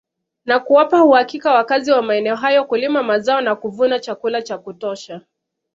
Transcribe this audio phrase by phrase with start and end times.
[0.45, 5.21] Na kuwapa uhakika wakazi wa maeneo hayo kulima mazaona kuvuna chakula cha kutosha